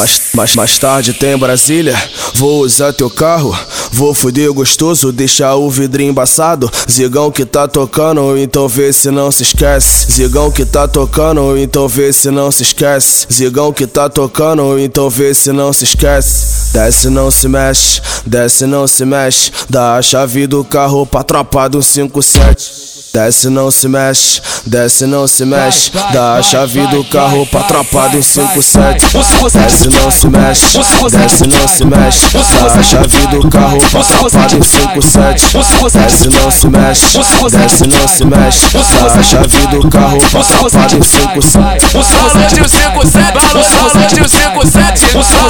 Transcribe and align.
Mais, 0.00 0.20
mais, 0.32 0.54
mais 0.54 0.78
tarde 0.78 1.12
tem 1.12 1.36
Brasília, 1.36 1.94
vou 2.34 2.62
usar 2.62 2.90
teu 2.90 3.10
carro. 3.10 3.54
Vou 3.92 4.14
fuder 4.14 4.50
gostoso, 4.50 5.12
deixar 5.12 5.56
o 5.56 5.68
vidrinho 5.68 6.10
embaçado. 6.10 6.70
Zigão 6.90 7.30
que 7.30 7.44
tá 7.44 7.68
tocando, 7.68 8.38
então 8.38 8.66
vê 8.66 8.94
se 8.94 9.10
não 9.10 9.30
se 9.30 9.42
esquece. 9.42 10.10
Zigão 10.10 10.50
que 10.50 10.64
tá 10.64 10.88
tocando, 10.88 11.58
então 11.58 11.86
vê 11.86 12.14
se 12.14 12.30
não 12.30 12.50
se 12.50 12.62
esquece. 12.62 13.26
Zigão 13.30 13.74
que 13.74 13.86
tá 13.86 14.08
tocando, 14.08 14.78
então 14.78 15.10
vê 15.10 15.34
se 15.34 15.52
não 15.52 15.70
se 15.70 15.84
esquece. 15.84 16.59
Desce, 16.72 17.10
não 17.10 17.32
se 17.32 17.48
mexe, 17.48 18.00
desce, 18.24 18.64
não 18.64 18.86
se 18.86 19.04
mexe. 19.04 19.50
Dá 19.68 19.96
a 19.96 20.02
chave 20.02 20.46
do 20.46 20.62
carro 20.62 21.04
pra 21.04 21.24
tropa 21.24 21.68
do 21.68 21.82
57. 21.82 22.90
Desce, 23.12 23.48
não 23.48 23.72
se 23.72 23.88
mexe, 23.88 24.40
desce, 24.64 25.04
não 25.04 25.26
se 25.26 25.44
mexe. 25.44 25.90
Dá 26.12 26.34
a 26.36 26.42
chave 26.42 26.86
do 26.86 27.02
carro 27.04 27.44
pra 27.46 27.64
tropa 27.64 28.08
do 28.10 28.22
57. 28.22 29.04
Desce, 29.12 29.88
não 29.88 30.10
se 30.12 30.28
mexe, 30.28 30.78
desce, 31.10 31.46
não 31.48 31.66
se 31.66 31.84
mexe. 31.84 32.26
Dá 32.32 32.72
a 32.72 32.82
chave 32.84 33.26
do 33.26 33.50
carro 33.50 33.78
pra 33.90 34.04
tropa 34.04 34.46
do 34.56 34.64
57. 34.64 35.58
Desce, 35.92 36.28
não 36.28 36.50
se 36.52 36.68
mexe, 36.68 37.18
desce, 37.50 37.86
não 37.88 38.08
se 38.08 38.24
mexe. 38.24 38.66
Dá 38.72 39.12
a 39.12 39.22
chave 39.24 39.66
do 39.66 39.90
carro 39.90 40.18
pra 40.30 40.44
tropa 40.44 40.70
do 40.70 41.04
57. 41.04 41.96
O 41.96 42.02
salão 42.04 42.46
de 42.46 42.68
57, 42.68 43.56
o 43.56 43.64
salão 43.64 44.06
de 44.06 44.28
57, 44.28 45.16
o 45.16 45.22
salão 45.24 45.49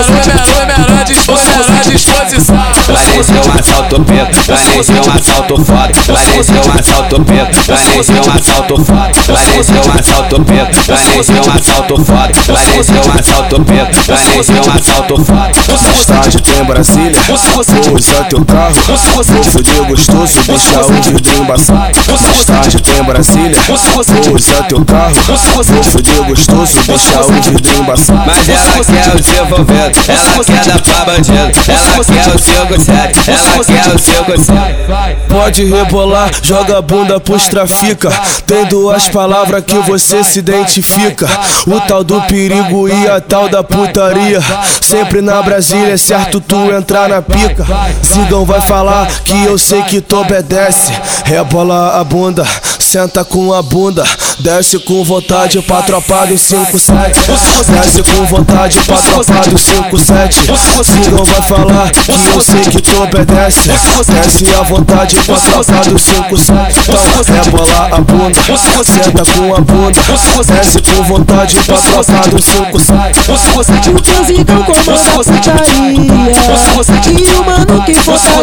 Escucha 0.00 0.33
Pareceu 3.14 3.36
um 3.36 3.58
assalto 3.60 4.00
preto, 4.00 4.44
pareceu 4.44 4.96
um 4.96 5.14
assalto 5.14 5.64
foda, 5.64 5.92
pareceu 6.04 6.56
um 6.56 6.78
assalto 6.78 7.20
preto, 7.22 7.64
pareceu 7.64 8.16
um 8.16 8.36
assalto 8.36 8.84
foda, 8.84 9.10
pareceu 9.24 9.76
um 9.76 9.98
assalto 9.98 10.40
preto, 10.42 10.74
pareceu 10.84 11.36
um 11.36 11.54
assalto 11.54 12.04
foda, 12.04 12.32
pareceu 12.44 12.96
um 12.96 13.18
assalto 13.18 13.60
preto, 13.62 13.94
pareceu 14.04 14.56
um 14.56 14.74
assalto 14.74 15.24
foda. 15.24 15.52
Mais 15.84 16.06
tarde 16.06 16.42
tem 16.42 16.64
Brasília, 16.64 17.20
vou 17.28 17.94
usar 17.94 18.24
teu 18.24 18.44
carro. 18.44 18.74
Vou 19.14 19.44
fuder 19.44 19.84
gostoso, 19.84 20.40
deixar 20.46 20.80
o 20.80 20.92
vidrinho 20.92 21.42
embaçado. 21.42 21.80
Mais 22.20 22.44
tarde 22.44 22.82
tem 22.82 23.02
Brasília, 23.04 23.56
vou 23.68 23.76
usar 24.34 24.62
teu 24.64 24.84
carro. 24.84 25.14
Vou 25.54 25.84
fuder 25.84 26.22
gostoso, 26.24 26.78
deixar 26.86 27.20
o 27.20 27.32
vidrinho 27.32 27.80
embaçado. 27.80 28.22
Mas 28.26 28.48
ela 28.48 28.84
quer 28.84 29.14
o 29.14 29.22
seu 29.22 29.44
envolvendo, 29.44 29.98
ela 30.08 30.44
quer 30.44 30.64
dar 30.64 30.80
pra 30.82 31.04
bandido, 31.04 31.52
ela 31.68 32.04
quer 32.04 32.28
o 32.34 32.38
seu 32.38 32.66
gostado, 32.66 33.03
ela 33.26 33.64
quer 33.64 33.94
o 33.94 33.98
seu. 33.98 34.24
Pode 35.28 35.64
rebolar, 35.64 36.30
joga 36.42 36.78
a 36.78 36.82
bunda 36.82 37.20
pros 37.20 37.48
trafica. 37.48 38.10
Tem 38.46 38.64
duas 38.66 39.08
palavras 39.08 39.64
que 39.64 39.78
você 39.80 40.22
se 40.22 40.38
identifica: 40.38 41.28
o 41.66 41.80
tal 41.80 42.04
do 42.04 42.20
perigo 42.22 42.88
e 42.88 43.08
a 43.08 43.20
tal 43.20 43.48
da 43.48 43.62
putaria. 43.62 44.40
Sempre 44.80 45.20
na 45.20 45.42
Brasília 45.42 45.94
é 45.94 45.96
certo 45.96 46.40
tu 46.40 46.56
entrar 46.72 47.08
na 47.08 47.20
pica. 47.20 47.66
Zigão 48.06 48.44
vai 48.44 48.60
falar 48.60 49.06
que 49.24 49.44
eu 49.44 49.58
sei 49.58 49.82
que 49.82 50.00
tu 50.00 50.16
obedece. 50.16 50.92
Rebola 51.24 52.00
a 52.00 52.04
bunda, 52.04 52.46
senta 52.78 53.24
com 53.24 53.52
a 53.52 53.62
bunda. 53.62 54.04
Desce 54.40 54.78
com 54.80 55.04
vontade 55.04 55.62
pra 55.62 55.82
tropa 55.82 56.26
do 56.26 56.36
57. 56.36 57.20
Desce 57.68 58.02
com 58.02 58.24
vontade 58.26 58.78
pra 58.80 58.96
tropa 58.96 59.50
do 59.50 59.58
57. 59.58 60.40
Zigão 60.82 61.24
vai 61.24 61.42
falar 61.42 61.90
que 61.90 62.10
eu 62.10 62.40
sei 62.40 62.60
que 62.60 62.82
tu 62.82 63.02
obedece. 63.02 63.68
Desce 63.68 64.54
à 64.54 64.62
vontade 64.62 65.16
pra 65.16 65.36
tropa 65.36 65.72
do 65.88 65.98
57. 65.98 66.80
Então 66.80 67.00
rebola 67.36 67.88
a 67.92 68.00
bunda, 68.00 68.40
senta 68.84 69.24
com 69.24 69.54
a 69.54 69.60
bunda. 69.60 70.00
Desce 70.44 70.82
com 70.82 71.02
vontade 71.04 71.56
pra 71.66 71.76
tropa 71.76 72.28
do 72.30 72.42
57. 72.42 73.90
Porque 73.90 74.10
o 74.10 74.24
Zigão 74.24 74.62
comanda 74.64 75.00
a 75.00 75.10
putaria 75.10 75.54
E 77.20 77.34
o 77.34 77.44
mano 77.44 77.84
que 77.84 77.94
fortalece 77.94 78.33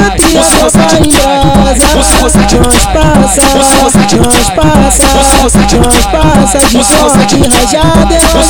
Troco 0.00 0.16
de 0.16 0.32
canto 0.32 1.04
e 1.04 1.16
a 1.16 1.40
tropa 1.40 1.70
em 1.70 1.78
brasa 1.78 1.86
Transpassa, 1.90 2.40
transpassa 2.40 3.40
Transpassa 5.68 6.58
de 6.70 6.84
sorte 6.84 7.36
rajada 7.36 8.14
é 8.14 8.18
uma 8.18 8.40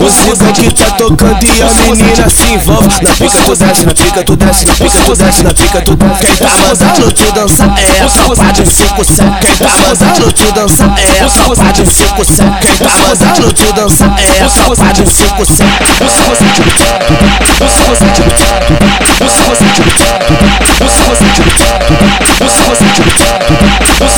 O 0.00 0.08
Zigão 0.08 0.52
que 0.52 0.70
tá 0.72 0.90
tocando 0.92 1.44
e 1.44 1.62
a 1.62 1.64
menina 1.90 2.28
se 2.30 2.52
envolve 2.52 2.86
Na 3.02 3.10
pica 3.14 3.38
tu 3.44 3.56
desce, 3.56 3.86
na 3.86 3.94
pica 3.94 4.22
tu 4.22 4.36
desce, 4.36 4.66
na 4.66 4.74
pica 4.74 5.00
tu 5.00 5.16
desce, 5.16 5.42
na 5.42 5.54
pica 5.54 5.80
tu 5.82 5.96
desce 5.96 6.20
Quem 6.20 6.36
tá 6.36 6.48
mandando 6.56 7.12
tu 7.12 7.32
dançar 7.32 7.74
é 7.76 8.02
a 8.02 8.08
tropa 8.08 8.52
de 8.52 8.66
57 8.66 9.30
Quem 9.40 9.56
tá 9.56 9.68
mandando 9.88 10.32
tu 10.32 10.52
dançar 10.52 10.94
é 10.98 11.24
a 11.24 11.28
tropa 11.28 11.72
de 11.72 11.86
57 11.92 12.50
Quem 12.60 12.76
tá 12.76 12.90
mandando 13.08 13.52
tu 13.52 13.72
dançar 13.72 14.14
é 14.20 14.44
a 14.44 14.48
tropa 14.48 14.76
de 14.92 15.06
57 15.10 15.76